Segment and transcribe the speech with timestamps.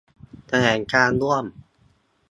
[0.47, 1.45] แถลงการณ์ร่วม